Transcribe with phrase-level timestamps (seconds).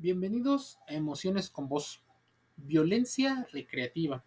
[0.00, 2.00] Bienvenidos a Emociones con Voz.
[2.54, 4.22] Violencia recreativa.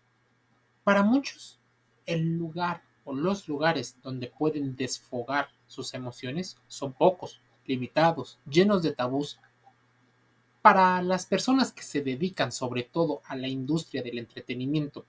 [0.84, 1.62] Para muchos,
[2.06, 8.92] el lugar o los lugares donde pueden desfogar sus emociones son pocos, limitados, llenos de
[8.92, 9.40] tabús.
[10.62, 15.06] Para las personas que se dedican sobre todo a la industria del entretenimiento,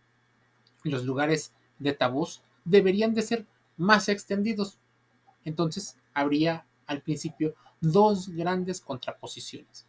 [0.84, 4.78] los lugares de tabús deberían de ser más extendidos.
[5.44, 9.88] Entonces habría al principio dos grandes contraposiciones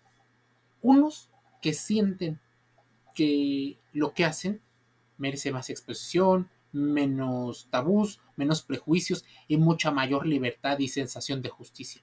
[0.84, 1.30] unos
[1.62, 2.40] que sienten
[3.16, 4.62] que lo que hacen
[5.18, 12.02] merece más exposición, menos tabús, menos prejuicios y mucha mayor libertad y sensación de justicia.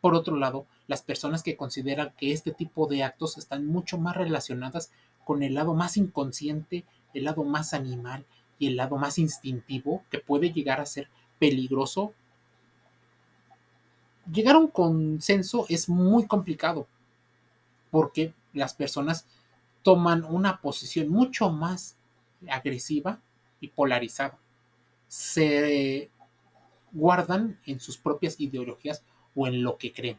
[0.00, 4.16] Por otro lado, las personas que consideran que este tipo de actos están mucho más
[4.16, 4.90] relacionadas
[5.24, 8.24] con el lado más inconsciente, el lado más animal
[8.58, 12.14] y el lado más instintivo que puede llegar a ser peligroso.
[14.32, 16.86] Llegar a un consenso es muy complicado
[17.94, 19.24] porque las personas
[19.84, 21.96] toman una posición mucho más
[22.48, 23.20] agresiva
[23.60, 24.36] y polarizada.
[25.06, 26.10] Se
[26.90, 29.04] guardan en sus propias ideologías
[29.36, 30.18] o en lo que creen.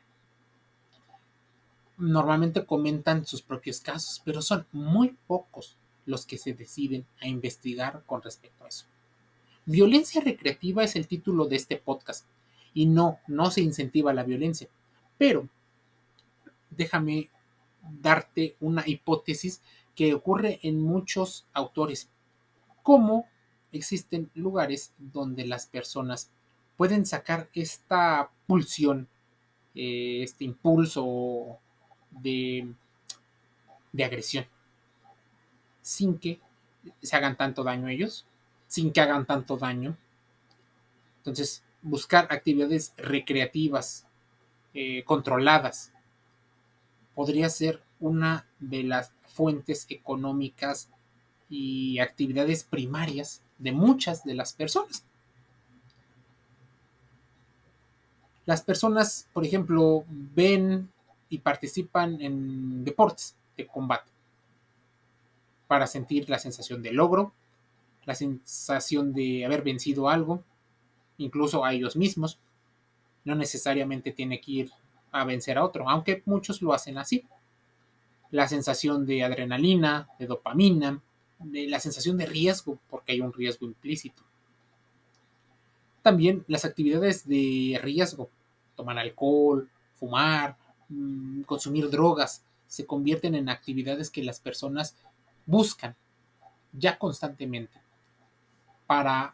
[1.98, 8.04] Normalmente comentan sus propios casos, pero son muy pocos los que se deciden a investigar
[8.06, 8.86] con respecto a eso.
[9.66, 12.26] Violencia recreativa es el título de este podcast
[12.74, 14.70] y no, no se incentiva la violencia,
[15.18, 15.50] pero
[16.70, 17.32] déjame
[18.02, 19.62] darte una hipótesis
[19.96, 22.10] que ocurre en muchos autores,
[22.84, 23.28] cómo
[23.72, 26.32] existen lugares donde las personas
[26.78, 29.08] pueden sacar esta pulsión,
[29.74, 31.60] eh, este impulso
[32.12, 32.74] de,
[33.92, 34.46] de agresión,
[35.82, 36.40] sin que
[37.02, 38.26] se hagan tanto daño ellos,
[38.68, 39.98] sin que hagan tanto daño.
[41.18, 44.06] Entonces, buscar actividades recreativas,
[44.74, 45.94] eh, controladas,
[47.16, 50.90] podría ser una de las fuentes económicas
[51.50, 55.04] y actividades primarias de muchas de las personas.
[58.46, 60.90] Las personas, por ejemplo, ven
[61.30, 64.12] y participan en deportes de combate
[65.68, 67.34] para sentir la sensación de logro,
[68.06, 70.44] la sensación de haber vencido algo,
[71.18, 72.38] incluso a ellos mismos.
[73.24, 74.72] No necesariamente tiene que ir
[75.16, 77.24] a vencer a otro, aunque muchos lo hacen así.
[78.32, 81.02] La sensación de adrenalina, de dopamina,
[81.40, 84.24] de la sensación de riesgo, porque hay un riesgo implícito.
[86.02, 88.30] También las actividades de riesgo,
[88.76, 90.58] tomar alcohol, fumar,
[90.90, 94.96] mm, consumir drogas, se convierten en actividades que las personas
[95.46, 95.96] buscan
[96.74, 97.80] ya constantemente
[98.86, 99.34] para,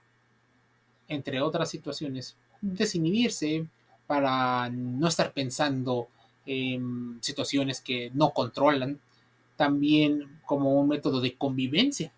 [1.07, 3.67] entre otras situaciones, desinhibirse,
[4.11, 6.09] para no estar pensando
[6.45, 8.99] en situaciones que no controlan,
[9.55, 12.11] también como un método de convivencia,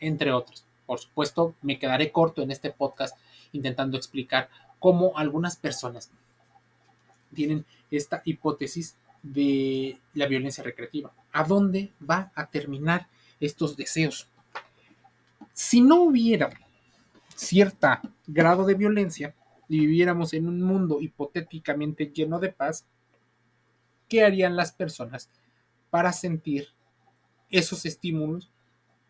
[0.00, 0.64] entre otros.
[0.86, 3.14] Por supuesto, me quedaré corto en este podcast
[3.52, 4.48] intentando explicar
[4.78, 6.10] cómo algunas personas
[7.34, 11.12] tienen esta hipótesis de la violencia recreativa.
[11.30, 13.06] ¿A dónde va a terminar
[13.38, 14.28] estos deseos?
[15.52, 16.48] Si no hubiera
[17.34, 19.34] cierta grado de violencia,
[19.68, 22.86] viviéramos en un mundo hipotéticamente lleno de paz,
[24.08, 25.30] ¿qué harían las personas
[25.90, 26.68] para sentir
[27.50, 28.50] esos estímulos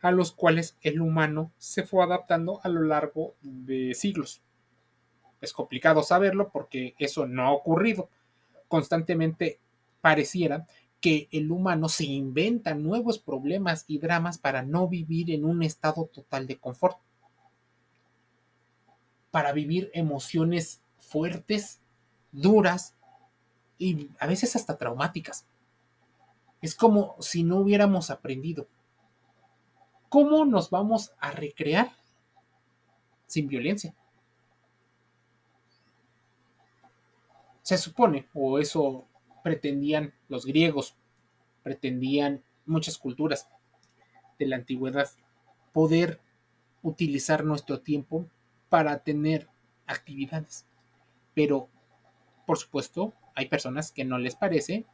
[0.00, 4.43] a los cuales el humano se fue adaptando a lo largo de siglos?
[5.41, 8.09] Es complicado saberlo porque eso no ha ocurrido.
[8.69, 9.61] Constantemente
[10.00, 10.67] pareciera
[11.00, 16.06] que el humano se inventa nuevos problemas y dramas para no vivir en un estado
[16.06, 16.99] total de confort
[19.37, 21.83] para vivir emociones fuertes,
[22.33, 22.97] duras
[23.77, 25.47] y a veces hasta traumáticas.
[26.63, 28.67] Es como si no hubiéramos aprendido.
[30.09, 31.93] ¿Cómo nos vamos a recrear
[33.27, 33.95] sin violencia?
[37.61, 39.07] Se supone, o eso
[39.45, 40.97] pretendían los griegos,
[41.62, 43.50] pretendían muchas culturas
[44.39, 45.11] de la antigüedad,
[45.75, 46.23] poder
[46.82, 48.31] utilizar nuestro tiempo
[48.69, 49.49] para tener
[49.87, 50.67] actividades.
[51.35, 51.69] Pero,
[52.47, 54.85] por supuesto, hay personas que no les parece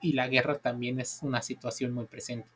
[0.00, 2.48] y la guerra también es una situación muy presente.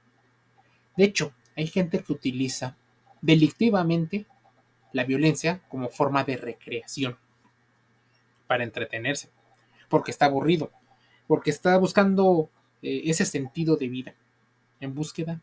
[0.96, 2.76] De hecho, hay gente que utiliza
[3.20, 4.26] delictivamente
[4.92, 7.18] la violencia como forma de recreación
[8.46, 9.28] para entretenerse,
[9.88, 10.70] porque está aburrido,
[11.26, 12.50] porque está buscando
[12.82, 14.14] eh, ese sentido de vida,
[14.80, 15.40] en búsqueda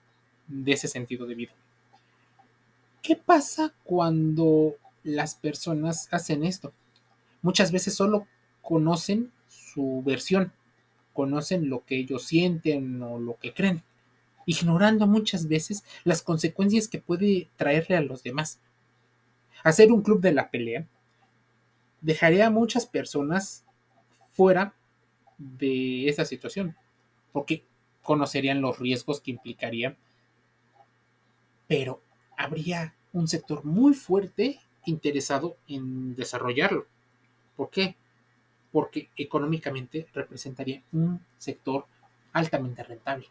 [0.48, 1.54] de ese sentido de vida.
[3.06, 6.74] ¿Qué pasa cuando las personas hacen esto?
[7.44, 8.26] Muchas veces solo
[8.64, 10.52] conocen su versión,
[11.14, 13.84] conocen lo que ellos sienten o lo que creen,
[14.48, 18.60] ignorando muchas veces las consecuencias que puede traerle a los demás.
[19.64, 20.88] Hacer un club de la pelea
[22.02, 23.66] dejaría a muchas personas
[24.32, 24.74] fuera
[25.38, 26.76] de esa situación,
[27.32, 27.68] porque
[28.02, 29.96] conocerían los riesgos que implicaría,
[31.68, 32.02] pero
[32.38, 36.86] habría un sector muy fuerte interesado en desarrollarlo.
[37.56, 37.96] ¿Por qué?
[38.72, 41.86] Porque económicamente representaría un sector
[42.34, 43.28] altamente rentable.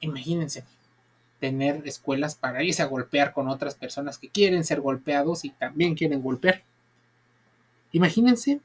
[0.00, 0.64] Imagínense
[1.38, 5.94] tener escuelas para irse a golpear con otras personas que quieren ser golpeados y también
[5.94, 6.62] quieren golpear.
[7.92, 8.60] Imagínense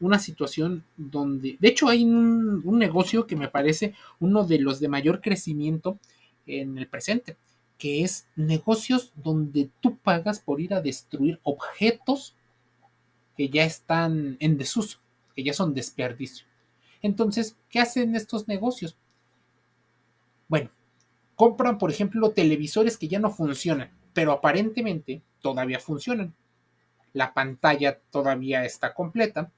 [0.00, 4.78] una situación donde, de hecho hay un, un, negocio que me parece uno de los
[4.78, 5.98] de mayor crecimiento
[6.46, 7.36] en el presente,
[7.78, 12.36] que es negocios donde tú pagas por ir a destruir objetos
[13.36, 14.98] que ya están en desuso,
[15.34, 16.44] que ya son desperdicio.
[17.00, 18.98] Entonces, ¿qué hacen estos negocios?
[20.48, 20.70] Bueno,
[21.36, 26.34] compran, por ejemplo, televisores que ya no funcionan, pero aparentemente todavía funcionan.
[27.12, 29.52] La pantalla todavía está completa.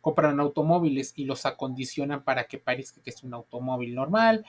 [0.00, 4.44] Compran automóviles y los acondicionan para que parezca que es un automóvil normal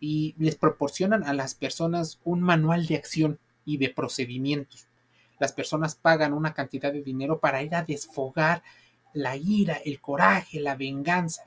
[0.00, 4.88] y les proporcionan a las personas un manual de acción y de procedimientos
[5.38, 8.62] las personas pagan una cantidad de dinero para ir a desfogar
[9.12, 11.44] la ira, el coraje, la venganza.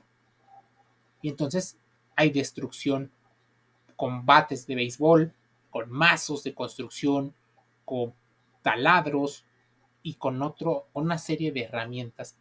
[1.20, 1.78] Y entonces
[2.16, 3.12] hay destrucción,
[3.96, 5.32] combates de béisbol,
[5.70, 7.34] con mazos de construcción,
[7.84, 8.14] con
[8.62, 9.44] taladros
[10.02, 12.36] y con otro, una serie de herramientas.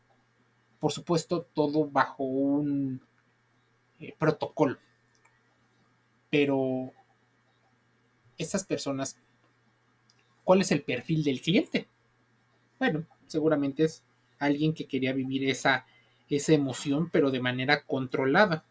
[0.79, 3.01] Por supuesto, todo bajo un
[3.99, 4.77] eh, protocolo.
[6.31, 6.91] Pero
[8.37, 9.21] estas personas
[10.43, 11.87] ¿Cuál es el perfil del cliente?
[12.79, 14.03] Bueno, seguramente es
[14.39, 15.85] alguien que quería vivir esa,
[16.29, 18.65] esa emoción, pero de manera controlada.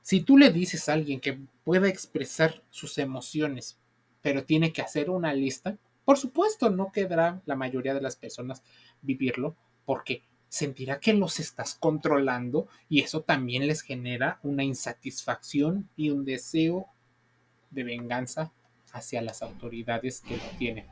[0.00, 3.78] Si tú le dices a alguien que pueda expresar sus emociones,
[4.20, 8.62] pero tiene que hacer una lista, por supuesto no quedará la mayoría de las personas
[9.02, 16.10] vivirlo, porque sentirá que los estás controlando y eso también les genera una insatisfacción y
[16.10, 16.88] un deseo
[17.70, 18.52] de venganza
[18.92, 20.84] hacia las autoridades que lo tienen.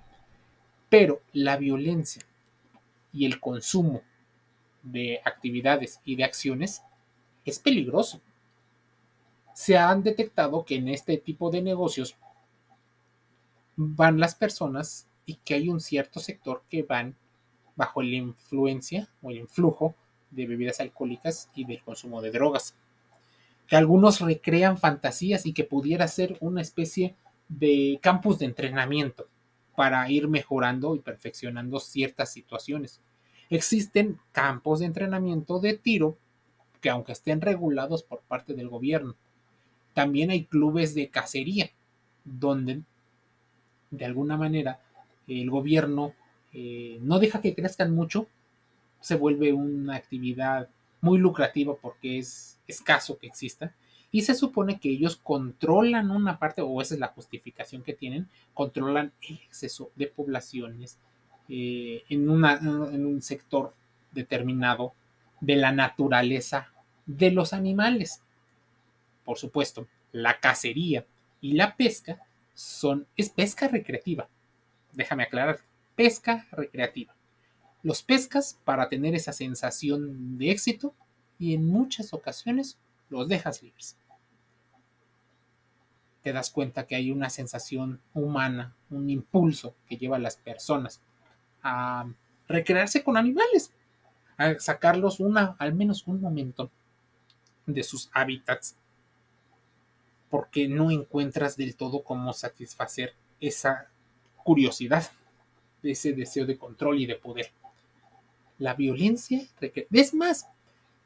[0.89, 2.23] Pero la violencia
[3.13, 4.01] y el consumo
[4.83, 6.81] de actividades y de acciones
[7.45, 8.23] es peligroso.
[9.53, 12.17] Se han detectado que en este tipo de negocios
[13.77, 17.15] van las personas y que hay un cierto sector que van
[17.81, 19.95] bajo la influencia o el influjo
[20.31, 22.77] de bebidas alcohólicas y del consumo de drogas.
[23.67, 27.17] Que algunos recrean fantasías y que pudiera ser una especie
[27.49, 29.29] de campus de entrenamiento
[29.75, 33.01] para ir mejorando y perfeccionando ciertas situaciones.
[33.49, 36.19] Existen campos de entrenamiento de tiro
[36.83, 39.17] que aunque estén regulados por parte del gobierno,
[39.95, 41.71] también hay clubes de cacería
[42.25, 42.83] donde
[43.91, 44.81] de alguna manera
[45.27, 46.13] el gobierno
[46.53, 48.27] eh, no deja que crezcan mucho,
[49.01, 50.69] se vuelve una actividad
[51.01, 53.75] muy lucrativa porque es escaso que exista
[54.13, 58.29] y se supone que ellos controlan una parte, o esa es la justificación que tienen,
[58.55, 60.99] controlan el exceso de poblaciones
[61.49, 63.73] eh, en, en un sector
[64.11, 64.95] determinado
[65.41, 66.73] de la naturaleza
[67.07, 68.23] de los animales.
[69.25, 71.07] Por supuesto, la cacería
[71.41, 72.21] y la pesca
[72.55, 74.29] son, es pesca recreativa.
[74.93, 75.61] Déjame aclarar,
[76.01, 77.15] pesca recreativa.
[77.83, 80.95] Los pescas para tener esa sensación de éxito
[81.39, 82.79] y en muchas ocasiones
[83.11, 83.99] los dejas libres
[86.23, 91.03] te das cuenta que hay una sensación humana, un impulso que lleva a las personas
[91.63, 92.11] a
[92.49, 93.71] recrearse con animales,
[94.39, 96.71] a sacarlos una, al menos un momento
[97.67, 98.75] de sus hábitats,
[100.31, 103.91] porque no encuentras del todo cómo satisfacer esa
[104.43, 105.11] curiosidad,
[105.83, 107.51] ese deseo de control y de poder.
[108.59, 109.43] La violencia,
[109.91, 110.49] es más,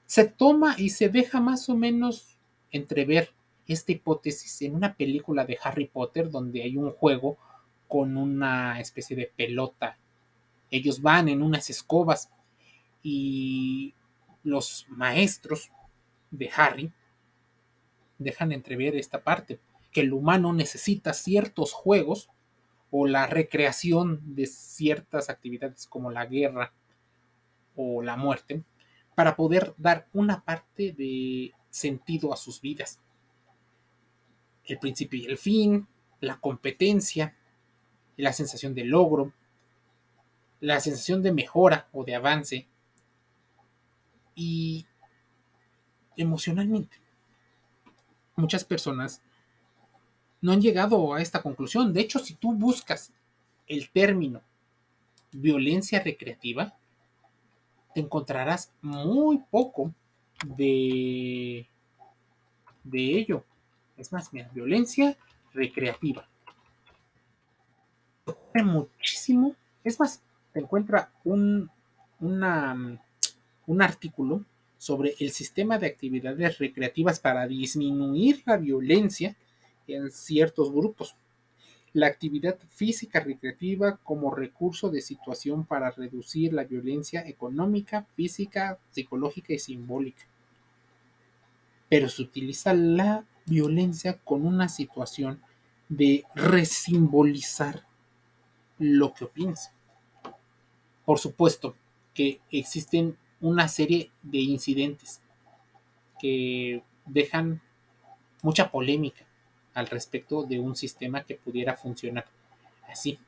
[0.07, 2.37] se toma y se deja más o menos
[2.71, 3.31] entrever
[3.67, 7.39] esta hipótesis en una película de Harry Potter donde hay un juego
[7.89, 9.97] con una especie de pelota.
[10.71, 12.31] Ellos van en unas escobas
[13.03, 13.95] y
[14.43, 15.71] los maestros
[16.31, 16.93] de Harry
[18.19, 19.59] dejan entrever esta parte,
[19.93, 22.29] que el humano necesita ciertos juegos
[22.91, 26.73] o la recreación de ciertas actividades como la guerra
[27.77, 28.63] o la muerte
[29.15, 33.01] para poder dar una parte de sentido a sus vidas
[34.65, 35.87] el principio y el fin,
[36.21, 37.37] la competencia,
[38.17, 39.33] la sensación de logro,
[40.61, 42.67] la sensación de mejora o de avance.
[44.35, 44.87] Y
[46.17, 46.97] emocionalmente.
[48.37, 49.23] Muchas personas
[50.45, 51.95] no han llegado a esta conclusión.
[51.95, 53.11] De hecho, si tú buscas
[53.67, 54.43] el término
[55.33, 56.77] violencia recreativa,
[57.95, 59.95] te encontrarás muy poco
[60.45, 61.67] de,
[62.83, 63.43] de ello.
[63.97, 65.17] Es más, mira, violencia
[65.55, 66.29] recreativa.
[68.63, 69.57] Muchísimo.
[69.83, 70.21] Es más,
[70.53, 71.71] te encuentra un,
[72.21, 74.45] un artículo
[74.77, 79.35] sobre el sistema de actividades recreativas para disminuir la violencia
[79.87, 81.17] en ciertos grupos.
[81.93, 89.53] La actividad física recreativa como recurso de situación para reducir la violencia económica, física, psicológica
[89.53, 90.25] y simbólica.
[91.89, 95.41] Pero se utiliza la violencia con una situación
[95.89, 97.87] de resimbolizar
[98.79, 99.71] lo que opinas.
[101.05, 101.77] Por supuesto
[102.13, 105.21] que existen una serie de incidentes
[106.19, 107.61] que dejan
[108.43, 109.24] mucha polémica
[109.75, 112.25] al respecto de un sistema que pudiera funcionar
[112.89, 113.19] así.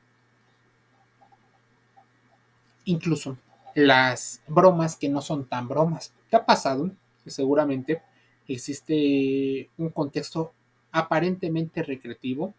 [2.85, 3.37] Incluso
[3.75, 6.13] las bromas que no son tan bromas.
[6.29, 6.91] ¿Qué ha pasado?
[7.25, 8.01] seguramente
[8.47, 10.53] existe un contexto
[10.91, 12.53] aparentemente recreativo,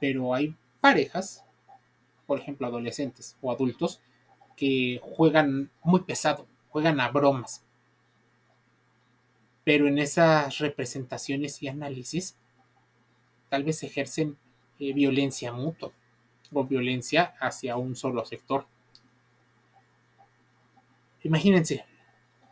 [0.00, 1.44] pero hay parejas,
[2.26, 4.00] por ejemplo adolescentes o adultos,
[4.56, 7.64] que juegan muy pesado, juegan a bromas.
[9.64, 12.36] Pero en esas representaciones y análisis,
[13.48, 14.36] tal vez ejercen
[14.78, 15.92] eh, violencia mutua
[16.52, 18.66] o violencia hacia un solo sector.
[21.22, 21.84] Imagínense,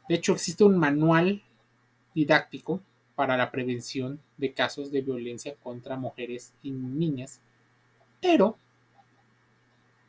[0.09, 1.43] de hecho existe un manual
[2.15, 2.81] didáctico
[3.15, 7.41] para la prevención de casos de violencia contra mujeres y niñas,
[8.21, 8.57] pero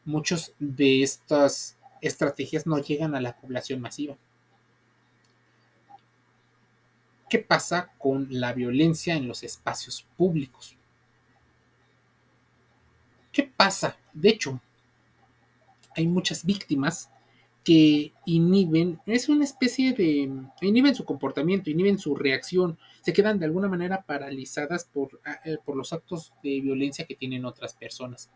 [0.05, 4.15] muchos de estas estrategias no llegan a la población masiva.
[7.31, 10.75] ¿Qué pasa con la violencia en los espacios públicos?
[13.31, 13.97] ¿Qué pasa?
[14.11, 14.59] De hecho,
[15.95, 17.09] hay muchas víctimas
[17.63, 23.45] que inhiben, es una especie de, inhiben su comportamiento, inhiben su reacción, se quedan de
[23.45, 28.29] alguna manera paralizadas por, eh, por los actos de violencia que tienen otras personas.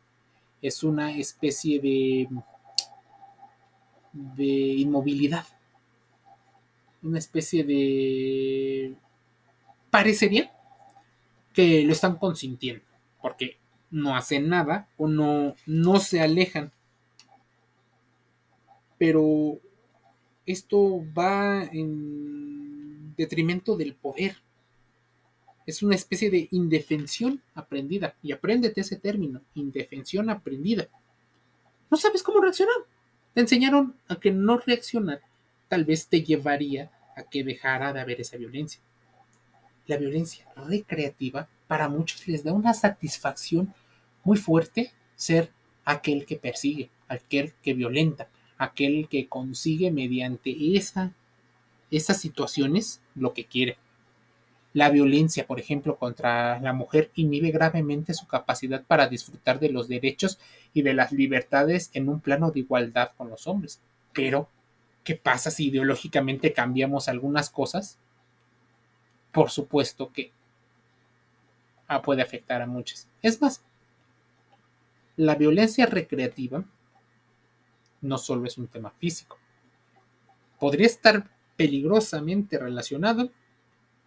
[0.62, 2.30] Es una especie de
[4.14, 5.46] de inmovilidad.
[7.06, 8.96] Una especie de...
[9.92, 10.52] Parecería
[11.54, 12.84] que lo están consintiendo,
[13.22, 13.58] porque
[13.92, 16.72] no hacen nada o no, no se alejan.
[18.98, 19.60] Pero
[20.48, 24.38] esto va en detrimento del poder.
[25.68, 28.16] Es una especie de indefensión aprendida.
[28.24, 30.88] Y apréndete ese término, indefensión aprendida.
[31.92, 32.76] No sabes cómo reaccionar.
[33.36, 35.22] Te enseñaron a que no reaccionar
[35.68, 38.82] tal vez te llevaría a que dejara de haber esa violencia.
[39.88, 43.74] La violencia recreativa para muchos les da una satisfacción
[44.24, 45.52] muy fuerte ser
[45.86, 51.14] aquel que persigue, aquel que violenta, aquel que consigue mediante esa,
[51.92, 53.78] esas situaciones lo que quiere.
[54.74, 59.88] La violencia, por ejemplo, contra la mujer inhibe gravemente su capacidad para disfrutar de los
[59.88, 60.38] derechos
[60.74, 63.80] y de las libertades en un plano de igualdad con los hombres.
[64.12, 64.50] Pero,
[65.06, 67.98] ¿qué pasa si ideológicamente cambiamos algunas cosas?
[69.32, 70.32] Por supuesto que
[71.88, 73.08] ah, puede afectar a muchas.
[73.22, 73.64] Es más,
[75.16, 76.66] la violencia recreativa
[78.02, 79.38] no solo es un tema físico.
[80.60, 83.30] Podría estar peligrosamente relacionada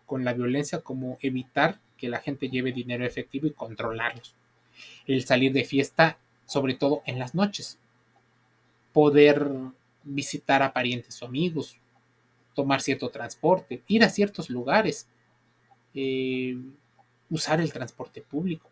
[0.05, 4.35] con la violencia como evitar que la gente lleve dinero efectivo y controlarlos.
[5.07, 7.79] El salir de fiesta, sobre todo en las noches.
[8.93, 9.49] Poder
[10.09, 11.79] visitar a parientes o amigos,
[12.55, 15.09] tomar cierto transporte, ir a ciertos lugares,
[15.95, 16.57] eh,
[17.31, 18.71] usar el transporte público,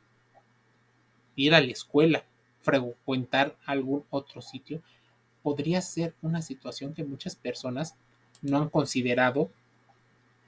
[1.37, 2.25] ir a la escuela,
[2.61, 4.83] frecuentar algún otro sitio,
[5.43, 7.97] podría ser una situación que muchas personas
[8.43, 9.50] no han considerado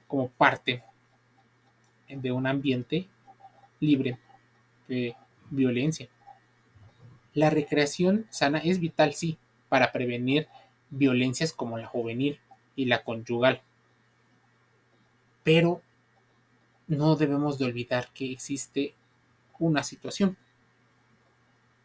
[0.07, 0.83] como parte
[2.09, 3.07] de un ambiente
[3.79, 4.19] libre
[4.87, 5.15] de
[5.49, 6.09] violencia.
[7.33, 9.37] La recreación sana es vital, sí,
[9.69, 10.47] para prevenir
[10.89, 12.39] violencias como la juvenil
[12.75, 13.61] y la conyugal.
[15.43, 15.81] Pero
[16.87, 18.95] no debemos de olvidar que existe
[19.59, 20.37] una situación.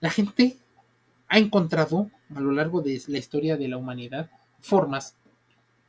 [0.01, 0.57] La gente
[1.29, 4.31] ha encontrado a lo largo de la historia de la humanidad
[4.61, 5.17] formas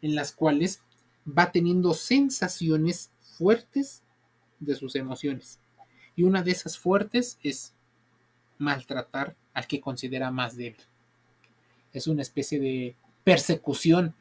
[0.01, 0.81] en las cuales
[1.27, 4.03] va teniendo sensaciones fuertes
[4.59, 5.59] de sus emociones.
[6.15, 7.73] Y una de esas fuertes es
[8.57, 10.81] maltratar al que considera más débil.
[11.93, 12.95] Es una especie de
[13.25, 14.13] persecución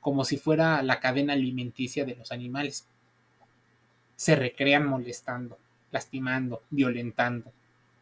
[0.00, 2.86] como si fuera la cadena alimenticia de los animales.
[4.14, 5.58] Se recrean molestando,
[5.90, 7.52] lastimando, violentando,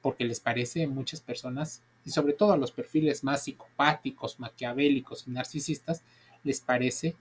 [0.03, 5.27] porque les parece a muchas personas, y sobre todo a los perfiles más psicopáticos, maquiavélicos
[5.27, 6.03] y narcisistas,
[6.43, 7.15] les parece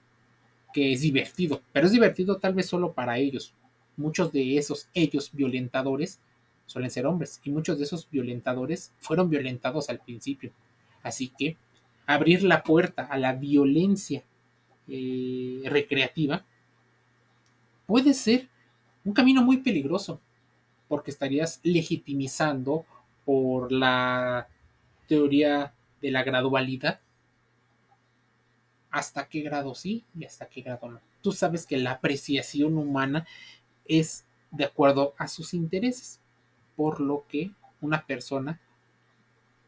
[0.73, 3.53] que es divertido, pero es divertido tal vez solo para ellos.
[3.97, 6.19] Muchos de esos ellos violentadores
[6.65, 10.51] suelen ser hombres y muchos de esos violentadores fueron violentados al principio.
[11.03, 11.57] Así que
[12.07, 14.23] abrir la puerta a la violencia
[14.87, 16.43] eh, recreativa
[17.85, 18.47] puede ser
[19.05, 20.19] un camino muy peligroso
[20.87, 22.85] porque estarías legitimizando
[23.25, 24.47] por la
[25.07, 27.01] teoría de la gradualidad
[28.89, 31.01] hasta qué grado sí y hasta qué grado no.
[31.21, 33.27] Tú sabes que la apreciación humana
[33.85, 36.21] es de acuerdo a sus intereses,
[36.77, 38.61] por lo que una persona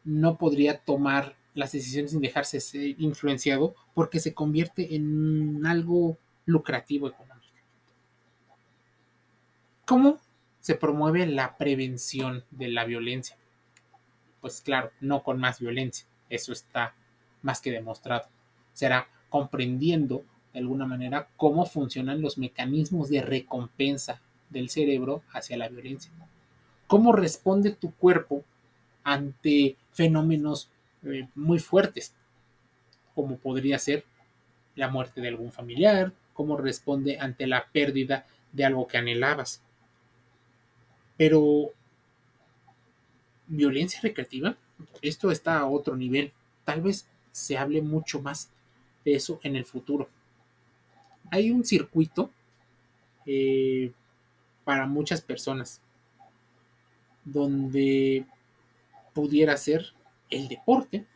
[0.04, 2.58] no podría tomar las decisiones sin dejarse
[2.98, 7.40] influenciado porque se convierte en algo lucrativo económico.
[9.84, 10.18] ¿Cómo
[10.60, 13.36] se promueve la prevención de la violencia?
[14.40, 16.94] Pues claro, no con más violencia, eso está
[17.42, 18.28] más que demostrado.
[18.72, 25.68] Será comprendiendo de alguna manera cómo funcionan los mecanismos de recompensa del cerebro hacia la
[25.68, 26.10] violencia.
[26.86, 28.44] Cómo responde tu cuerpo
[29.04, 30.70] ante fenómenos
[31.04, 32.14] eh, muy fuertes,
[33.14, 34.04] como podría ser
[34.76, 39.62] la muerte de algún familiar, cómo responde ante la pérdida de algo que anhelabas.
[41.16, 41.72] Pero,
[43.46, 44.56] violencia recreativa,
[45.02, 46.32] esto está a otro nivel.
[46.64, 48.50] Tal vez se hable mucho más
[49.04, 50.08] de eso en el futuro.
[51.30, 52.30] Hay un circuito
[53.26, 53.92] eh,
[54.64, 55.80] para muchas personas
[57.24, 58.24] donde
[59.12, 59.92] pudiera ser
[60.30, 61.06] el deporte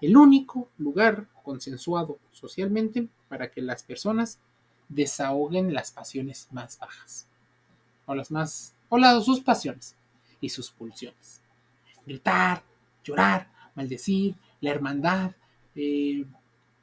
[0.00, 4.38] el único lugar consensuado socialmente para que las personas
[4.88, 7.26] desahoguen las pasiones más bajas
[8.06, 9.96] o las más o sus pasiones
[10.40, 11.40] y sus pulsiones.
[12.06, 12.62] Gritar,
[13.02, 15.32] llorar, maldecir, la hermandad,
[15.74, 16.24] eh,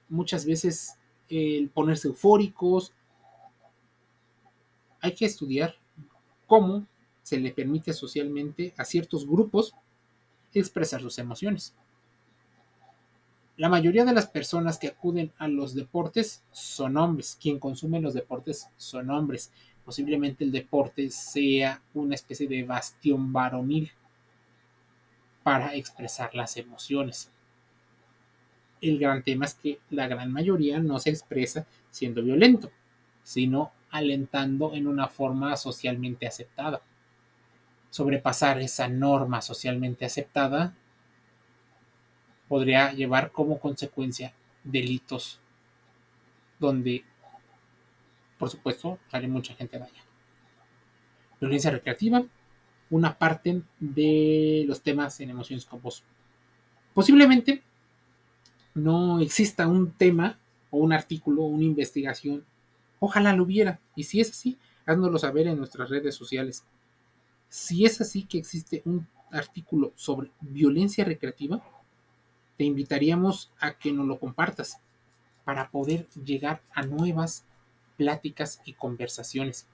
[0.10, 0.98] muchas veces
[1.30, 2.92] el ponerse eufóricos.
[5.00, 5.76] Hay que estudiar
[6.48, 6.88] cómo
[7.22, 9.76] se le permite socialmente a ciertos grupos
[10.60, 11.74] expresar sus emociones.
[13.58, 17.38] La mayoría de las personas que acuden a los deportes son hombres.
[17.40, 19.52] Quien consume los deportes son hombres.
[19.86, 23.92] Posiblemente el deporte sea una especie de bastión varonil
[25.44, 27.32] para expresar las emociones.
[28.80, 32.72] El gran tema es que la gran mayoría no se expresa siendo violento,
[33.22, 36.82] sino alentando en una forma socialmente aceptada
[37.92, 40.74] sobrepasar esa norma socialmente aceptada
[42.48, 45.40] podría llevar como consecuencia delitos
[46.60, 47.04] donde,
[48.38, 50.06] por supuesto, sale mucha gente dañada.
[51.40, 52.24] Violencia recreativa,
[52.90, 55.82] una parte de los temas en emociones con.
[56.94, 57.64] Posiblemente
[58.74, 60.38] no exista un tema
[60.70, 62.46] o un artículo o una investigación.
[63.00, 63.80] Ojalá lo hubiera.
[63.96, 66.64] Y si es así, háznoslo saber en nuestras redes sociales.
[67.52, 71.62] Si es así que existe un artículo sobre violencia recreativa,
[72.56, 74.80] te invitaríamos a que nos lo compartas
[75.44, 77.44] para poder llegar a nuevas
[77.98, 79.68] pláticas y conversaciones,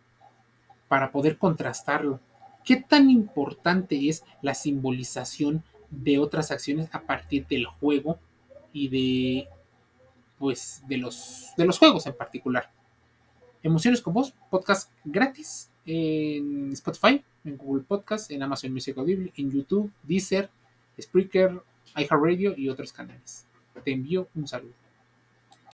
[0.88, 2.20] para poder contrastarlo.
[2.66, 8.18] ¿Qué tan importante es la simbolización de otras acciones a partir del juego
[8.74, 9.50] y de
[10.40, 12.72] pues de los de los juegos en particular?
[13.62, 19.52] Emociones con vos, podcast gratis en Spotify, en Google Podcast, en Amazon Music Audible, en
[19.52, 20.50] YouTube, Deezer,
[21.00, 21.62] Spreaker,
[21.96, 23.48] iHeartRadio y otros canales.
[23.84, 24.87] Te envío un saludo.